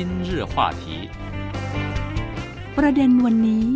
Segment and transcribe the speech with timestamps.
[0.00, 0.84] 今日话题
[2.78, 3.66] ประเด็นวันนี้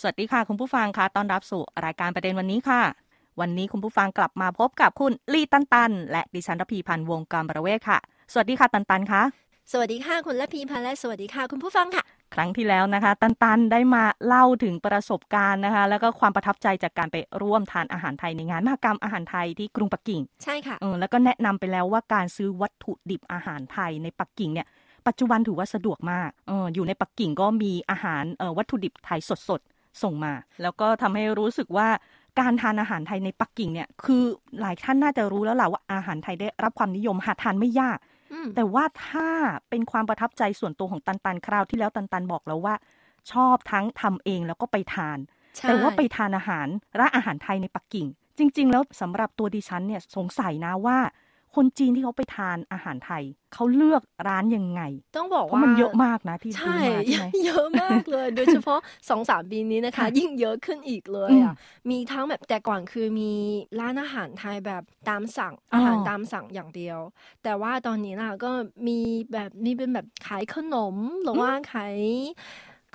[0.00, 2.82] สวัสดีค่ะ คุณผู้ฟังค่ะต้อนรับสู่รายการประเด็นวันนี้ค่ะ
[3.40, 7.98] วันนี้คุณผู้ฟังกลับมาพบกับคุณลีตันตัน และดิฉันรพีพันธ์วงการบระเวศค่ะ
[8.32, 9.22] สวัสดีค่ะตันตันค่ะ
[9.72, 12.02] สวัสดีค่ะคุณรพีพันธ์และสวัสดีค่ะคุณผู้ฟังค่ะ
[12.34, 24.66] ครั้งที่แล้วนะคะ ตันตันได้มาเล่าถึงประสบการณ์นะคะ แล้วก็ความประทับใจจากการไปร่วมทานอาหารไทยในงานมหกรรมอาหารไทยที่กรุงปักกิ่ง ใช่ค่ะเออแล้วก็แนะนำไปแล้วว่าการซื้อวัตถุดิบอาหารไทยในปักกิ่งเนี่ย
[25.06, 31.88] ปัจจุบันถือว่าสะดวกมากเอออยู่ในปักกิ่งก็มีอาหารเออวัตถุดิบไทยสดๆ ส่งมา แล้วก็ทำให้รู้สึกว่า
[32.40, 34.22] การทานอาหารไทยในปักกิ่งเนี่ยคือ
[34.60, 38.11] หลายท่านน่าจะรู้แล้วล่ะว่าอาหารไทยได้รับความนิยมหาทานไม่ยากอืม
[38.54, 39.28] แต่ว่าถ้า
[39.70, 42.74] เป็นความประทับใจส่วนตัวของตันตันคราวที่แล้วตันตันบอกแล้วว่า
[43.32, 45.18] ชอบทั้งทำเองแล้วก็ไปทาน
[45.56, 46.66] ใช่แต่ว่าไปทานอาหาร
[46.98, 48.06] ร้านอาหารไทยในปักกิ่ง
[48.38, 50.98] จริง ๆ แล้วสำหรับตัวดิฉันเนี่ยสงสัยนะว่า
[51.54, 54.82] คนจีนที่เขาไปทานอาหารไทย เขาเลือกร้านยังไง
[55.16, 61.52] ต้องบอกเพว่าราะมันเยอะมากนะที่ดูใช่มาใช่ไหมเยอะมากเลย โดยเฉพาะสองสามปีนี้นะคะค่ะยิ่งเยอะขึ้นอีกเลยอืมอะ
[61.90, 63.32] มีทั้งแบบแต่ก่อนคือมี
[63.80, 66.98] ร้านอาหารไทยแบบตามสั่งอ๋อออาหารตามสั่งอย่างเดียว
[67.42, 68.50] แต่ว่าตอนนี้นะก็
[68.88, 68.98] มี
[69.32, 71.98] แบบมีเป็นแบบขายขนมหรือว่าขาย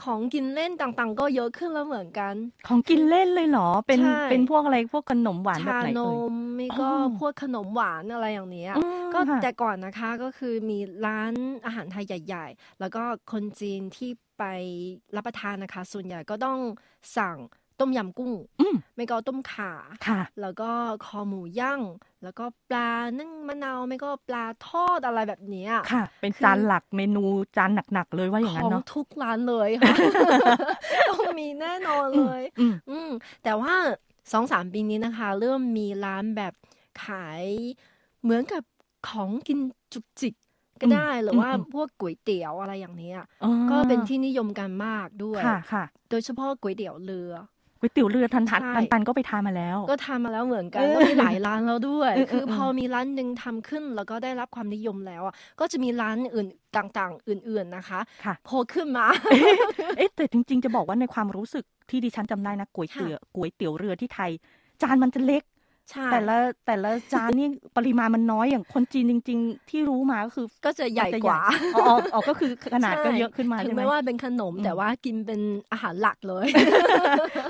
[0.03, 2.33] ของกินเล่นต่างๆ ก็เยอะขึ้นแล้วเหมือนกัน
[2.67, 11.33] ของกินเล่นเลยเหรอ เป็น ใช่ เป็นพวกอะไร พวกขนมหวานแบบชาไหนนเอ่ยมไม่ก็อ๋อพวกขนมหวานอะไรอย่างเนี้ยอืมก็ค่ะแต่ก่อนนะคะก็คือมีร้าน
[11.65, 14.43] อาหารไทยใหญ่ ๆ แล้วก็คนจีนที่ไป
[15.15, 16.59] รับประทานนะคะ ส่วนใหญ่ก็ต้อง
[17.17, 17.37] สั่ง
[17.79, 19.71] ต้มยำกุ้งอืมไม่ก็ต้มข่า
[20.07, 20.69] ค่ะ แล้วก็
[21.05, 21.81] คอหมูย่าง
[22.23, 27.23] แล้วก็ปลานึ่งมะนาวไม่ก็ปลาทอดอะไรแบบเนี้ยค่ะ เป็นคือจานหลักเมนู
[27.57, 29.95] จานหนักๆเลยว่าอย่างขนั้อนงเนาะทุกร้านเลยค่ะ
[31.09, 33.09] ต้องมีแน่นอนเลยอืมอืม
[33.43, 33.73] แต่ว่า
[34.31, 36.53] สองสามปีนี้นะคะ เริ่มมีร้านแบบ
[37.03, 37.43] ขาย
[38.23, 38.63] เหมือนกับ
[39.09, 39.59] ของกิน
[39.93, 40.35] จุกจิก
[40.81, 47.56] ก็ได้อืมหรือว่าอืมพวกก๋วยเตี๋ยวอะไรอย่างเนี้ยอ๋อก็เป็นที่นิยมกันมากด้วยค่ะค่ะโดยเฉพาะก๋วยเตี๋ยวเรือก๋
[47.87, 59.05] วยเตี๋ยวเรือทันทันใช่ตันตันก็ไปทานมาแล้ว ก็ทำมาแล้วเหมือนกันเออก็มีหลายร้านแล้วด้วย เออเออคือเออพอมีร้านหนึ่งทำขึ้นแล้วก็ได้รับความนิยมแล้วอะก็จะมีร้านอื่นต่างๆ อื่นๆนะคะค่ะ โผล่ขึ้นมา
[59.97, 64.31] เอ๊ะแต่จริง ๆ จะบอกว่าในความรู้สึกที่ดิฉันจำได้นะก๋วยเตี๋ยวก๋วยเตี๋ยวเรือที่ไทย
[64.81, 65.43] จานมันจะเล็ก
[65.91, 71.39] ใช่แต่ละแต่ละจานนี่ปริมาณมันน้อยอย่างคนจีนจริง ๆ ที่รู้มาก็คือก็จะใหญ่อจจะกว่า
[71.75, 76.47] อ๋ออ๋ออ๋อก็คือขนาดก็ใช่เยอะขึ้นมาถึใช่งไหมแม้ว่าเป็นขนมอืมแต่ว่ากินเป็นอาหารหลักเลย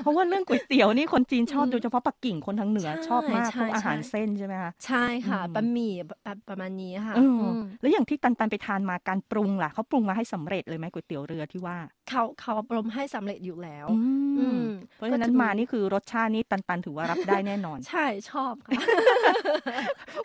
[0.02, 11.78] เพราะว่าเรื่องก๋วยเตี๋ยวนี่คนจีนชอบอืมโดยเฉพาะปักกิ่งคนทางเหนือใช่ชอบมากใช่พวกอาหารใช่เส้นใช่ไหมคะใช่ค่ะอืมบะหมี่แบบประมาณนี้ค่ะเอออมแล้วอย่างที่ตันตันไปทานมาการปรุงล่ะเขาปรุงมาให้สำเร็จเลยไหมก๋วยเตี๋ยวเรือที่ว่า
[12.08, 13.94] เขาเขาปรมให้สำเร็จอยู่แล้วอื
[14.38, 14.62] อืมม
[14.96, 18.72] เพราะฉะนั้นก็จะมีมานี่คือรสชาตินี่ตันตันถือว่ารับได้แน่นอนใช่ชอบค่ะ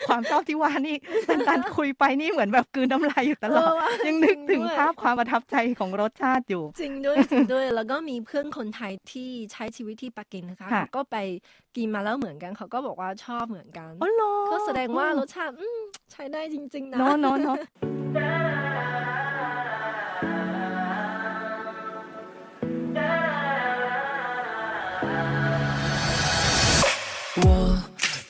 [0.08, 0.97] ความชอบที่ว่านี่
[1.28, 11.18] ตันตันคุยไปนี่เหมือนแบบกลืนน้ำลายอยู่ตลอดเออว่ะยังนึกถึงจริงด้วยภาพความประทับใจของรสชาติอยู่ จริงด้วยจริงด้วย แล้วก็มีเพื่อนคนไทยที่ใช้ชีวิตที่ปักกิ่งนะคะค่ะเขาก็ไป
[11.78, 15.80] กินมาแล้วเหมือนกันเขาก็บอกว่าชอบเหมือนกัน อ๋อเหรอก็แสดงว่ารสชาติอืม
[16.12, 17.58] ใช้ได้จริง ๆ นะเนาะเนาะ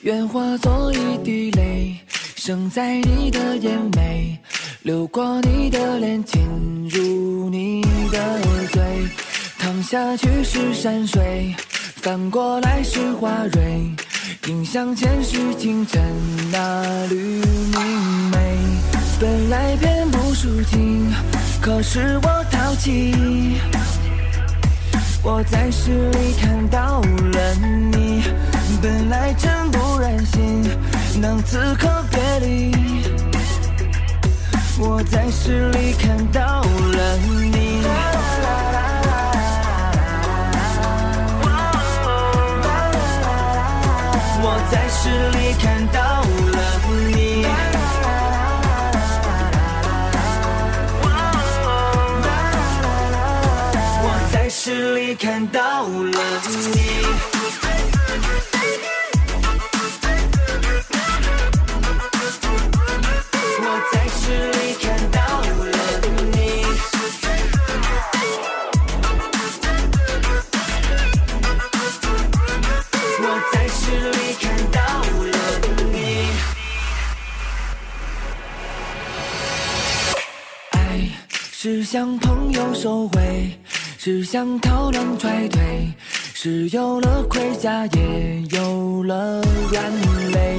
[0.04, 1.96] 愿化作一滴泪，
[2.36, 4.38] 生在你的眼眉，
[4.82, 6.42] 流过你的脸，进
[6.90, 7.80] 入你
[8.12, 8.38] 的
[8.70, 8.82] 嘴，
[9.58, 11.54] 躺下去是山水，
[12.02, 13.94] 翻过来是花蕊，
[14.46, 16.02] 印象前是清晨
[16.52, 18.58] 那缕明媚，
[19.18, 21.10] 本来遍布抒情，
[21.62, 23.14] 可是我淘气。
[25.22, 27.54] 我在诗里看到了
[27.90, 28.22] 你，
[28.84, 30.62] 本来真不忍心
[31.18, 32.70] 能此刻别离。
[34.78, 37.80] 我在诗里看到了你。
[44.42, 46.20] 我在诗里看到
[46.52, 46.60] 了
[47.08, 47.46] 你。
[54.02, 56.20] 我在诗里看到了
[56.74, 57.34] 你。
[81.94, 83.56] 向朋友收回，
[83.98, 85.62] 是向涛浪踹退，
[86.34, 89.92] 是有了盔甲，也有了软
[90.32, 90.58] 肋，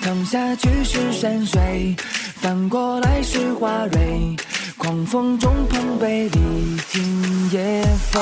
[0.00, 1.94] 躺下去是山水，
[2.40, 4.34] 翻过来是花蕊，
[4.76, 8.20] 狂风中碰杯，历经也奉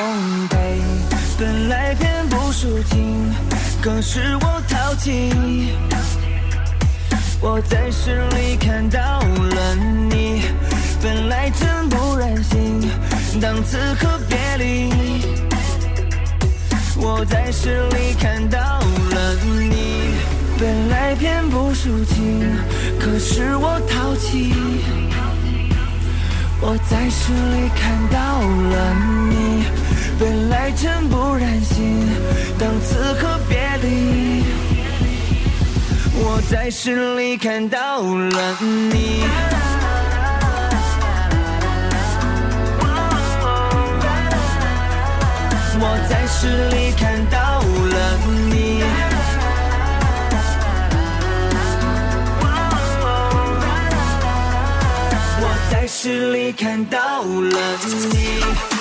[0.49, 0.79] 陪。
[1.39, 3.33] 本来偏不抒情，
[3.81, 5.33] 可是我淘气。
[7.41, 9.75] 我在诗里看到了
[10.11, 10.43] 你，
[11.03, 12.89] 本来真不忍心，
[13.41, 14.89] 当此刻别离。
[16.97, 19.35] 我在诗里看到了
[19.69, 20.15] 你，
[20.61, 22.57] 本来偏不抒情，
[23.01, 24.55] 可是我淘气。
[26.61, 28.95] 我在诗里看到了
[29.29, 29.65] 你，
[30.21, 32.07] 本来真不忍心，
[32.61, 34.45] 当此刻别离。
[36.15, 39.52] 我在诗里看到了你。
[45.85, 48.17] 我在诗里看到了
[48.51, 48.85] 你。
[55.41, 57.77] 我在诗里看到了
[58.13, 58.72] 你。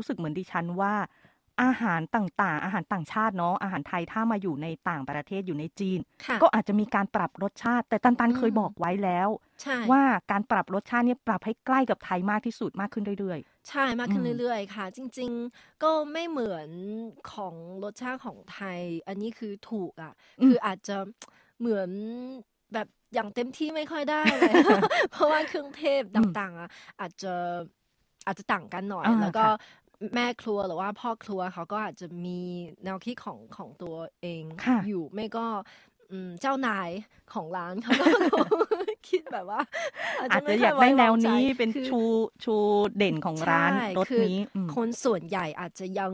[0.00, 0.94] รู้สึกเหมือนดิฉันว่า
[1.62, 9.28] อาหารต่างๆ อาหารต่างชาติเนาะอาหารไทยถ้ามาอยู่ในต่างประเทศอยู่ในจีนค่ะก็อาจจะมีการปรับรสชาติ แต่ตันตันอืมเคยบอกไว้แล้ว
[9.62, 16.68] ใช่ว่าการปรับรสชาติเนี่ยปรับให้ใกล้กับไทยมากที่สุดมากขึ้นเรื่อยใช่มากขึ้นอืมเรื่อยๆ ค่ะ จริง ๆ ก็ไม่เหมือน
[17.32, 17.54] ของ
[17.84, 20.12] รสชาติของไทย อันนี้คือถูกอะ
[20.46, 20.96] คืออาจจะ
[21.60, 21.90] เหมือน
[22.74, 24.52] แบบอย่างเต็มที่ไม่ค่อยได้เลย
[25.10, 26.68] เพราะว่าเครื่องเทศต่างๆอะ
[27.00, 27.34] อาจจะ
[28.26, 29.50] อาจจะต่างกันหน่อยอ่าแล้วก็ค่ะ
[30.14, 32.40] แม่ครัวหรือว่าพ่อครัวเขาก็อาจจะมี
[32.84, 35.46] แนวคิดของของตัวเองค่ะอยู่ไม่ก็
[36.10, 36.90] อืมเจ้านาย
[37.34, 38.46] ของร้านเขาก็คง
[39.08, 42.00] คิดแบบว่าๆอาจไม่จะค่อยากได้แนวไใจนี้เป็นคือชู
[42.44, 42.56] ชู
[42.98, 46.12] เด่นของร้านใช่รสคือนี้อืมคนส่วนใหญ่อาจจะยัง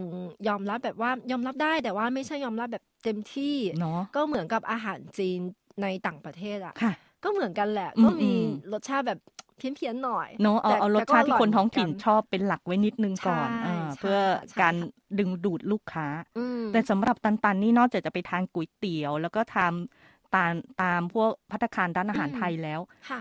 [0.49, 5.41] ยอมรับแบบว่ายอมรับได้ แต่ว่าไม่ใช่ยอมรับแบบเต็มที่เนาะก็เหมือนกับอาหารจีน
[5.83, 6.93] ในต่างประเทศอะค่ะ
[7.25, 8.43] ก็เหมือนกันแหละอืมก็มีอืม
[8.73, 9.21] รสชาติแบบ
[9.57, 14.89] เพี้ยนๆหน่อยเนาะเอาแต่เอารสแต่ก็ชาติที่ร่ยคนท้องถิ่นเหมืกัชอบเป็นหลักไว้นิดนึงก่อน ใช่อ่าใช่ เพื่อค่ะใช่การค่ะ
[15.19, 16.07] ดึงดูดลูกค้า
[16.39, 20.53] อืมแต่สำหรับตันตันนี่นอกจากจะไปทานก๋วยเตี๋ยว แล้วก็ทำตาม
[20.83, 23.21] ตามพวกพัตตาคารร้านอาหารไทยแล้วค่ะ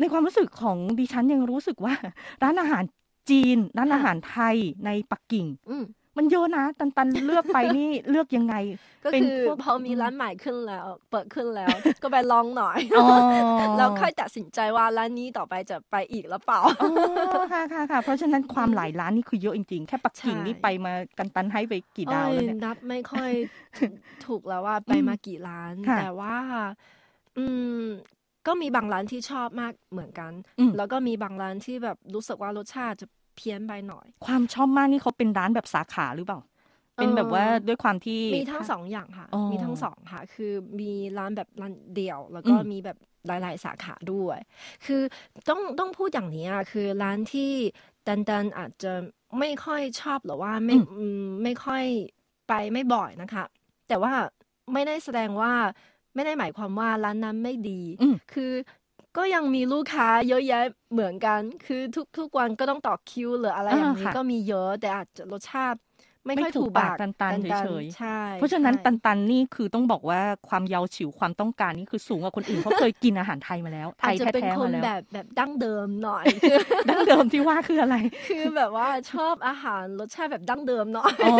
[0.00, 1.94] ในความรู้สึกของดิฉันยังรู้สึกว่า
[2.42, 2.84] ร้านอาหาร
[3.30, 5.76] จีน ร้านค่ะอาหารไทยในปักกิ่งอื
[6.16, 8.54] มมันเยอะนะ ตันตันเลือกไปนี่เลือกยังไง
[9.04, 13.06] ก็เป็นคือพวกพอมีร้านใหม่ขึ้นแล้ว เปิดขึ้นแล้ว ก็ไปลองหน่อยอ๋อ
[13.76, 16.90] แล้วค่อยตัดสินใจว่าร้านนี้ต่อไปจะไปอีกหรือเปล่าอ๋อ
[17.52, 23.30] ค่ะค่ะค่ะเพราะฉะนั้นความหลายร้านนี่คือเยอะจริงๆ แค่ปักกิ่งใช่นี่ไปมากันตันให้ไปกี่ดาวแล้วเนี่ยอ้นับไม่ค่อย
[24.26, 26.36] ถูกแล้วว่าไปอืมมากี่ร้านค่ะแต่ว่า
[27.38, 27.46] อื
[27.80, 27.82] ม
[28.46, 33.06] ก็มีบางร้านที่ชอบมากเหมือนกันอืมแล้วก็มีบางร้านที่แบบรู้สึกว่ารสชาติจะ
[33.36, 36.40] เพี้ยนไปหน่อย ความชอบมากนี่เขาเป็นร้านแบบสาขาหรือเปล่า
[36.96, 44.38] เป็นแบบว่าด้วยความที่มีทั้งสองอย่างค่ะอ๋อมีทั้งสองค่ะ คือมีร้านแบบร้านเดี่ยว แล้วก็อืมมีแบบหลาย ๆ สาขาด้วย
[44.86, 45.02] คือ
[45.48, 47.50] ต้องต้องพูดอย่างนี้อะคือร้านที่
[48.08, 48.92] ดันดันอาจจะ
[49.38, 51.84] ไม่ค่อยชอบหรือว่าไม่อืมไม่ค่อย
[52.48, 53.44] ไปไม่บ่อยนะคะ
[53.88, 54.12] แต่ว่า
[54.72, 55.52] ไม่ได้แสดงว่า
[56.14, 58.52] ไม่ได้หมายความว่าร้านนั้นไม่ดีอืมคือ
[59.16, 65.78] ก็ยังมีลูกค้าเยอะแยะเหมือนกัน คือทุกทุกวันก็ต้องต่อคิวหรืออะไรอย่างนี้อ่าค่ะก็มีเยอะแต่อาจจะรสชาติ
[66.26, 76.58] ไม่ไม่ค่อยถูถูกกปาปากกตันๆๆเฉยๆใช่เพราะฉะนั้นใช่ตันตันนี่คือต้องบอกว่าความเยาว์ฉิวความต้องการนี่คือสูงกว่าคนอื่นเพราะเคยกินอาหารไทยมาแล้วไทอาจยจะเป็นแท้คๆนมาแล้วแบบแบบดั้งเดิมหน่อยคือ
[76.88, 77.96] ดั้งเดิมที่ว่าคืออะไร
[78.28, 81.36] คือแบบว่าชอบอาหารรสชาติแบบดั้งเดิมหน่อยอ๋อ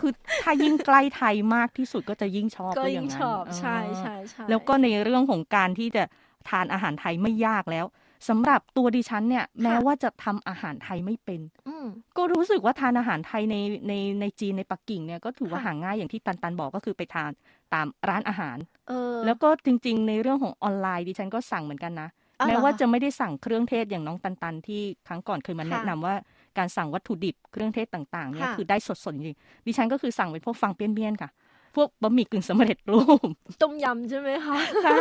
[0.00, 6.04] คือถ้ายิ่งใกล้ไทยมากที่สุดก็จะยิ่งชอบก็ว่าอยิ่ย่างงนั้นชอบใช่ใช่ใช่แล้วก็ในเรื่องของการที่จะ
[6.48, 7.86] ทานอาหารไทยไม่ยากแล้ว
[8.28, 13.56] สำหรับตัวดิฉันเนี่ยแม้ว่าจะทำอาหารไทยไม่เป็นอืมก็รู้สึกว่าทานอาหารไทยใน
[13.88, 17.30] ในในจีนในปักกิ่งเนี่ยก็ถือว่าค่ะหาง่ายอย่างที่ตันตันบอกก็คือไปทาน
[17.74, 22.08] ตามร้านอาหารเออแล้วก็จริง ๆ ในเรื่องของออนไลน์ดิฉันก็สั่งเหมือนกันนะ
[22.40, 26.14] อ๋อเหรอแม้ว่าคะจะไม่ได้สั่งเครื่องเทศอย่างน้องตันตันที่ครั้งก่อนเคยมาค่ะแนะนำว่า
[26.58, 31.30] การสั่งวัตถุดิบเครื่องเทศต่างๆเนี่ยค่ะคือได้สดๆจริงๆดิฉันก็คือสั่งเป็นพวกฟังเปี้ยนๆค่ะ
[31.74, 33.28] พวกบะหมี่กึ่งสำเร็จรูป
[33.62, 34.96] ต้มยำใช่ไหมคะ ใช่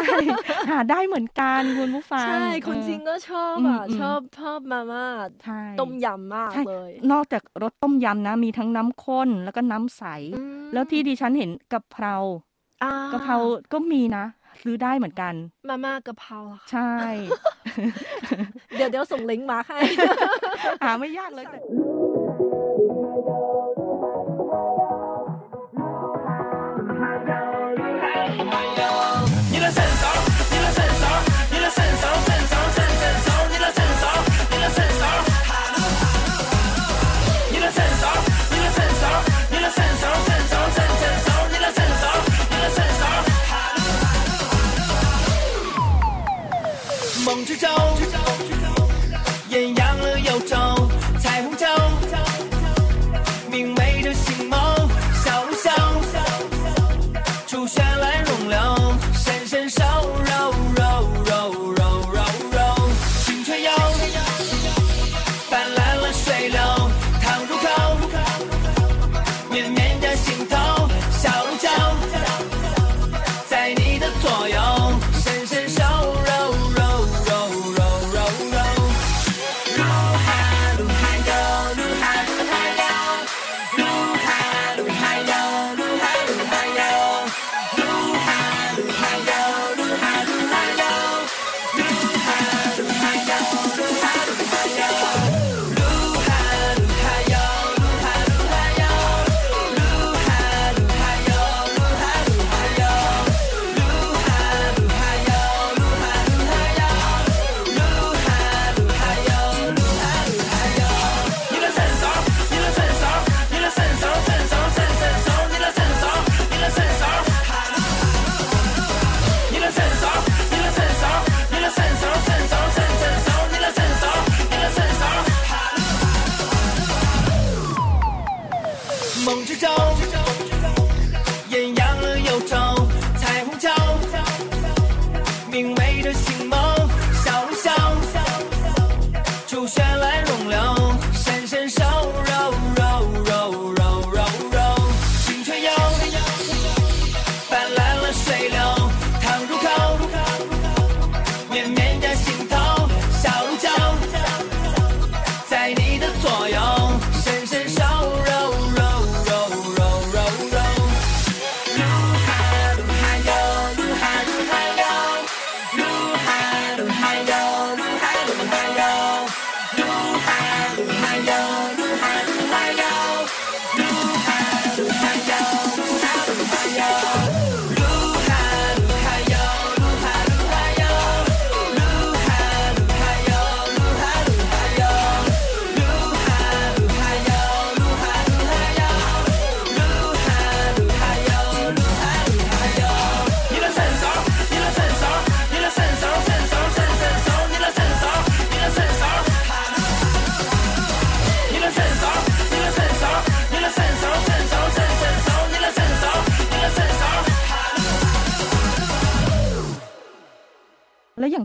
[0.70, 5.06] หาได้เหมือนกันคุณผู้ฟัง ใช่ คนเออจีนก็ชอบอืมอะอืมชอบชอบมาม่า
[5.44, 10.04] ใช่ต้มยำมากใช่เลย นอกจากรสต้มยำนะ มีทั้งน้ำข้นแล้วก็น้ำใส
[10.38, 12.16] อืมแล้วที่ดิฉันเห็นกะเพรา
[12.84, 13.36] อ่ากะเพรา
[13.74, 14.26] ก็มีนะ
[14.62, 15.34] ซื้อได้เหมือนกัน
[15.70, 16.94] มาม่ากะเพราเหรอคะใช่
[18.78, 19.78] เดี๋ยวเดี๋ยวส่งลิงก์มาให้
[20.84, 21.46] หาไม่ยากเลย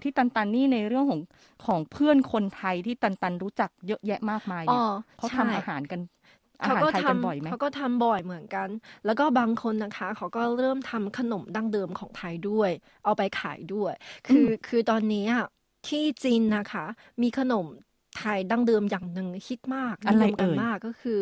[0.04, 1.20] ที่ตันตันนี่ในเรื่องของ
[1.66, 4.82] ของเพื่อนคนไทยที่ตันตันรู้จักเยอะแยะมากมายอ๋เนี่อย
[5.16, 6.00] เขาใช่ทำอาหารกัน
[6.62, 8.68] อาเขาหารก็ไทยทกันบ่อยไหมำเขาก็ทำบ่อยเหมือนกัน
[9.04, 12.70] แล้วก็บางคนนะคะเขาก็เริ่มทำขนมดั้งเดิมของไทยด้วย
[13.04, 13.92] เอาไปขายด้วย
[14.26, 15.44] คืออคือตอนนี้อะ
[15.86, 16.84] ที่จีนนะคะ
[17.22, 17.66] มีขนม
[18.12, 21.20] ไทยดั้งเดิมอย่างหนึ่งฮิตมากอะไรนิยมกันเอ่ยมากก็คือ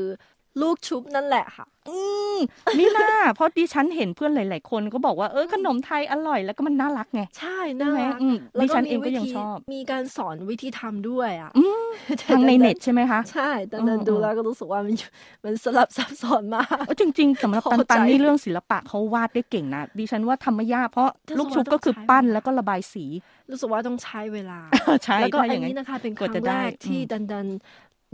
[0.60, 1.98] ลูกชุบนั่นแหละค่ะ อื
[2.36, 2.38] ม
[2.78, 11.86] นี่น่าเพราะดิฉันเห็นเพื่อนหลาย ๆ คนก็บอกว่าเออขนมไทยอร่อยแล้วก็มันน่ารักไง ใช่ใช่น่าไหมรักอืมแล้วดิฉันเองมีก็วิยังธีชอบ มีการสอนวิธีทำด้วยอะอืม
[12.30, 14.94] ทางในเน็ตใช่ไหมคะ ใช่แต่อืมนั้นดูอืมแล้วก็รู้สึกว่ามัน
[15.44, 23.04] มันสลับซับซ้อนมากเออจริง ๆสำหรับเข้าตันตันใจนี่เรื่องศิลปะเขาวาดได้เก่งนะดิฉันว่าทำไม่ยากเพราะแต่ลูกส่วนชุบก็คือต้องใช้ปั้นแล้วก็ระบายสี
[23.50, 24.60] รู้สึกว่าต้องใช้เวลา
[25.04, 27.46] ใช่แล้วก็ถ้าออันย่างนั้นี้นนะคะเป็นคกว่ารั้จะงได้แรกที่อืมดันดัน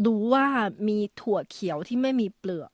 [0.05, 0.47] รู้ว่า
[0.89, 2.71] มีถั่วเขียวที่ไม่มีเปลือก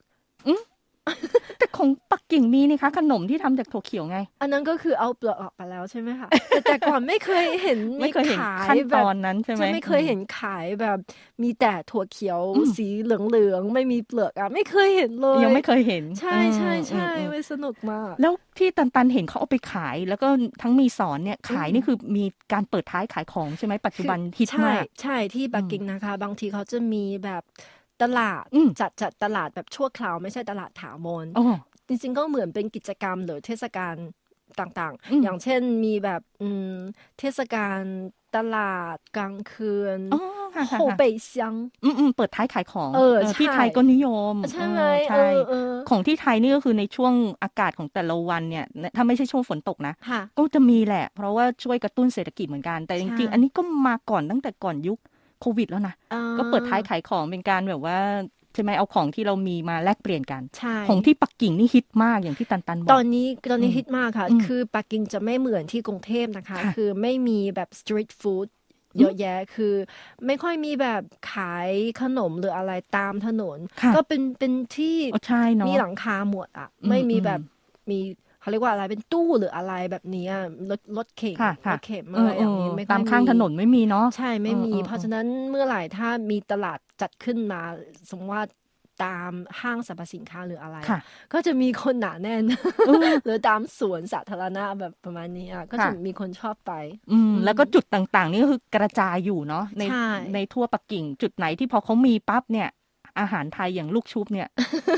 [1.58, 10.98] แต่ของปักกิ่งมีนี่คะขนมที่ทำจากถั่วเขียวไง อันนั้นก็คือเอาเปลือกออกไปแล้วใช่ไหมคะแต่แต่ก่อนไม่เคยเห็นไม่เคยเห็นขายขั้นแบตบอนนั้นใช่ไหมจะไม่เคยเห็นขายแบบ
[11.42, 20.28] มีแต่ถั่วเขียวอืมสีเหลืองๆไม่มีเปลือกอะไม่เคยเห็นเลย ยังไม่เคยเห็น ใช่ใช่ใช่อืมอืมอืมไม่สนุกมากแล้วที่ตันตันเห็นเขาเอาไปขาย แล้วก็
[20.62, 27.42] ทั้งมีสอนเนี่ยขายอืมนี่คือมีการเปิดท้ายขายของใช่ไหมปัจจุบันฮิตใช่มากใช่ที่ปักกิ่งนะคะ บางทีเขาจะมีแบบ
[28.02, 31.42] ตลาดอืมจัดจัดตลาดแบบชั่วคราวไม่ใช่ตลาดถาวรอ๋อ
[31.88, 33.94] จริงๆก็เหมือนเป็นกิจกรรมหรือเทศกาล
[34.58, 36.70] ต่างอืมๆอย่างเช่นมีแบบอืม
[37.18, 37.80] เทศกาล
[38.36, 40.18] ตลาดกลางคืนอ๋อ
[40.54, 43.00] ค่ะค่ะโฮค่ะเปยเซียงอืมอืมเปิดท้ายขายของเออ
[43.38, 45.56] ที่ใช่ไทยก็นิยม ใช่ไหมเออเอใช่อเออ
[45.88, 48.64] ของที่ไทยนี่ก็คือในช่วงอากาศของแต่ละวันเนี่ย
[48.96, 54.98] ถ้าไม่ใช่ช่วงฝนตกนะค่ะก็จะมีแหละ เพราะว่าช่วยกระตุ้นเศรษฐกิจเหมือนกัน แต่จใช่ริงๆ อันนี้ก็มาก่อนตั้งแต่ก่อนยุค
[55.44, 57.98] โควิดแล้วนะอ่ก็เปิดท้ายขายของเป็นการแบบว่า
[58.54, 68.48] ใช่ไหมเอาของที่เรามีมาแลกเปลี่ยนกันใช่ของที่ปักกิ่งนี่ฮิตมากอย่างที่ตันตันบตออกนนี้ตอนนี้อืมฮิตมากค่ะอืมคือปักกิ่งจะไม่เหมือนที่กรุงเทพนะคะค่ะคือไม่มีแบบสตรีทฟู้ด
[68.98, 69.74] เยอะแยะคือ
[70.26, 71.70] ไม่ค่อยมีแบบขาย
[72.00, 77.40] ขนมหรืออะไรตามถนนค่ะก็เป็นเป็นที่อ๋อใช่เนาะมีหลังคาหมดอะอืมไม่มีอืมแบบ
[77.90, 77.98] มี
[78.44, 80.32] เขาเรียกว่าอะไรเป็นตู้หรืออะไรแบบเนี้ย
[80.70, 87.60] รถรถเข็นค่ะรค่ะถเข็นเออะไรออเอย่างนี้อไม่ค่อยตามข้างถนนไม่มีเนาะใช่ไม่มีเออเออเพราะฉะนั้นเมื่อไหร่ถ้ามีตลาดจัดขึ้นมา
[88.10, 88.44] สมมติว่า
[89.04, 90.98] ตามห้างสรรพสินค้าหรืออะไรค่ะ
[91.32, 92.42] ก็จะมีคนหนาแน่น
[92.86, 96.72] เออหรือตามสวนสาธารณะแบบประมาณนี้อะก็จะค่ะมีคนชอบไป
[97.12, 102.68] อืมอืมแล้วก็จุดต่างๆ นี่ก็คือกระจายอยู่เนาะในใช่ในทั่วปักกิ่ง จุดไหนที่พอเขามีปั๊บเนี่ย
[103.18, 104.48] อาหารไทยอย่างลูกชุบเนี่ย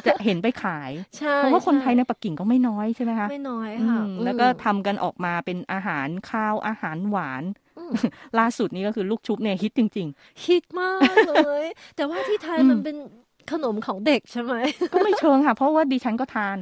[0.07, 7.43] จะเห็นไปขายใช่เพราะว่าคนไทยในช่ปักกิ่งก็ไม่น้อยใช่ไหมคะไม่น้อยอืค่ะมอืมแล้วก็ทำกันออกมาเป็นอาหารข้าวอาหารหวาน
[7.79, 7.93] อืม
[8.39, 10.09] ล่าสุดนี้ก็คือลูกชุบเนี่ยฮิตจริง
[10.45, 11.65] ฮิตมากเลย
[11.97, 12.97] แต่ว่าที่ไทยอืมมันเป็น
[13.53, 16.57] ขนมของเด็กใช่ไหมๆก็ไม่เชิงค่ะ เพราะว่าดิฉันก็ทาน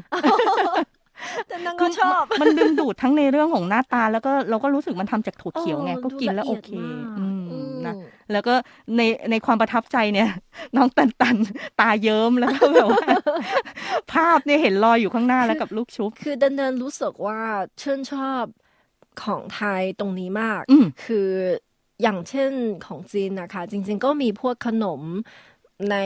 [1.48, 7.33] แต่นางก็ชอบ มันดึงดูดทั้งในเรื่องของหน้าตาแล้วก็เราก็รู้สึกมันทำจากถั่วเขียวไงออก็กินแล้วดูโอละเคยดมากอืมอืม
[7.86, 7.94] นะ
[8.32, 8.54] แล้วก็
[8.96, 9.00] ใน
[9.30, 10.28] ในความประทับใจเนี่ย
[10.76, 11.36] น้องตันตัน
[11.80, 13.06] ตาเยิ้มแล้วก็แบบว่า
[14.12, 17.40] ภาพเนี่ยเห็นลอยอยู่ข้างหน้าแล้วกับลูกชุบ คือดันดันรู้สึกว่า
[17.80, 18.44] ชื่นชอบ
[19.22, 21.28] ของไทยตรงนี้มากอืมคือ
[22.02, 22.52] อย่างเช่น
[22.86, 25.02] ของจีนนะคะ จริง ๆ ก็มีพวกขนม
[25.90, 25.96] ใน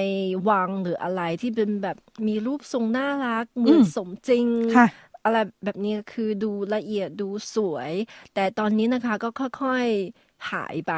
[0.49, 1.97] วังหรืออะไรที่เป็นแบบ
[2.29, 4.87] มีรูปทรงน่ารักเหมือนอืมสมจริงค่ะ
[5.25, 7.93] อะไรแบบนี้คือดูละเอียดดูสวย
[8.35, 9.29] แต่ตอนนี้นะคะก็
[9.63, 10.93] ค่อยๆหายไป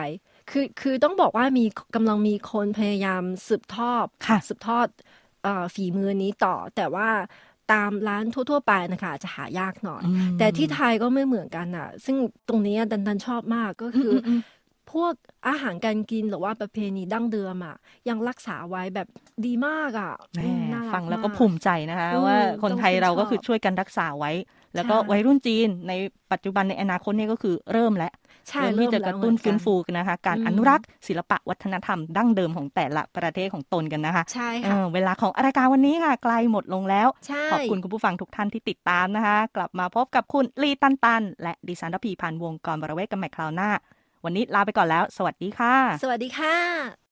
[0.50, 4.86] คือคือต้องบอกว่ามีกำลังมีคนพยายามสืบทอดค่ะสืบทอด
[5.42, 7.08] เอ่อฝีมือนี้ต่อ แต่ว่า
[7.72, 12.16] ตามร้านทั่ว ๆ ไปนะคะจะหายากหน่อยอืมแต่ที่ไทยก็ไม่เหมือนกันอะ ซึ่ง
[12.48, 14.40] ตรงนี้ดันดันชอบมากก็คืออมอืม
[14.92, 15.14] พวก
[15.48, 17.76] อาหารการกินหรือว่าประเพณีดั้งเดิมอะ
[18.08, 19.08] ยังรักษาไว้แบบ
[19.46, 24.32] ดีมากอะแหมอืมน่ารักฟังแล้วก็มาภูมิใจนะคะอืมว่าคนไทยต้องชื่นเราก็ชอบคือช่วยกันรักษาไว้
[24.74, 25.92] แล้วก็ใช่วัยรุ่นจีนใน
[26.32, 28.12] ปัจจุบันในอนาคตเนี่ยก็คือเริ่มแล้ว
[28.48, 43.70] ใช่เริ่มที่จะกระตุ้นเมฟื้นแล้วฟูกันนะคะ การอืมอนุรักษ์ศิลปะวัฒนธรรมดั้งเดิมของแต่ละประเทศของตนกันนะคะใช่เอค่ะอเวลาของรายการวันนี้ค่ะใกล้หมดลงแล้วใช่ขอบคุณคุณผู้ฟังทุกท่านที่ติดตามนะคะ กลับมาพบกับคุณลีตันตัน และดิฉันรพีพันธ์วงกรบรเวศกันใหม่คราวหน้า
[44.24, 47.09] วันนี้ลาไปก่อนแล้ว สวัสดีค่ะ สวัสดีค่ะ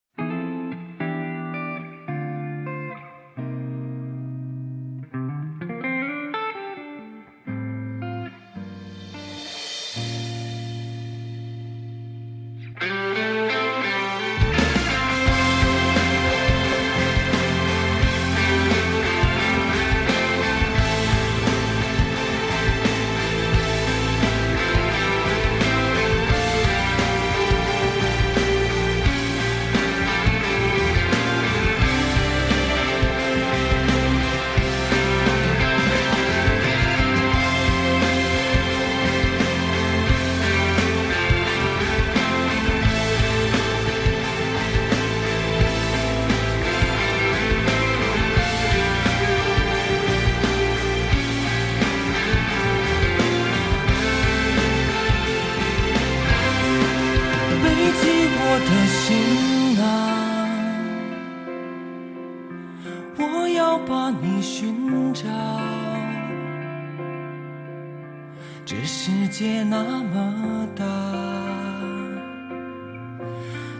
[69.70, 70.84] 那么大，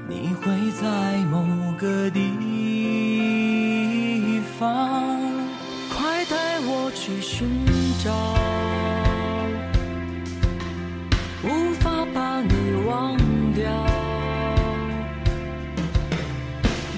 [0.07, 1.46] 你会在某
[1.79, 2.20] 个地
[4.59, 5.18] 方，
[5.96, 7.48] 快带我去寻
[8.05, 8.12] 找。
[11.42, 12.53] 无法把你
[12.87, 13.16] 忘
[13.55, 13.64] 掉。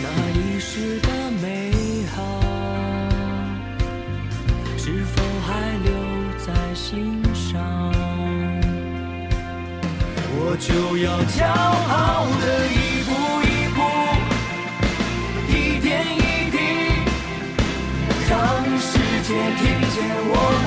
[0.03, 1.09] 那一世的
[1.41, 1.71] 美
[2.17, 2.19] 好，
[4.77, 5.49] 是否还
[5.85, 5.93] 留
[6.39, 7.20] 在心
[10.53, 13.11] 我就要骄傲的一步
[13.47, 13.79] 一步，
[15.47, 16.59] 一点一滴，
[18.29, 18.35] 让
[18.81, 20.60] 世界听见我。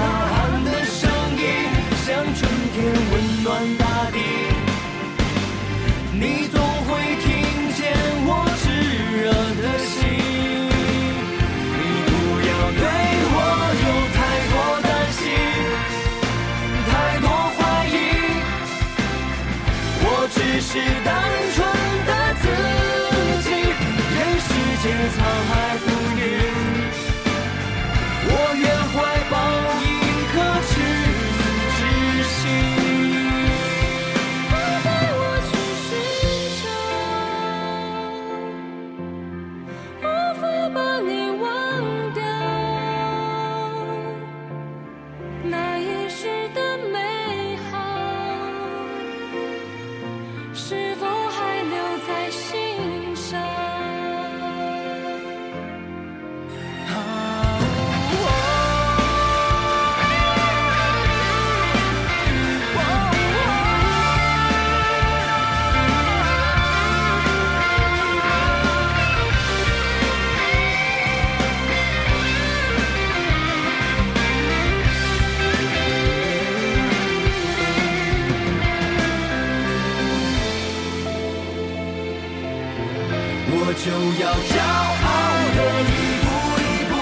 [83.66, 83.88] 我就
[84.20, 84.60] 要骄
[85.06, 85.08] 傲
[85.56, 85.92] 的一
[86.26, 86.28] 步
[86.60, 86.94] 一步，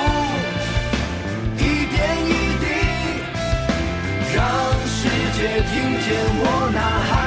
[1.57, 2.63] 一点一滴，
[4.35, 4.37] 让
[4.85, 4.99] 世
[5.33, 5.39] 界
[5.71, 6.05] 听见
[6.37, 6.77] 我呐
[7.09, 7.20] 喊。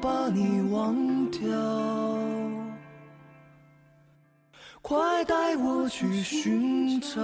[0.00, 1.40] 把你忘掉。
[4.80, 7.18] 快带我去寻找。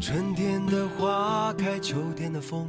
[0.00, 2.68] 春天的花开，秋天的风，